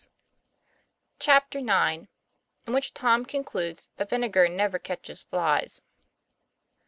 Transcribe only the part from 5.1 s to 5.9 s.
FLIES.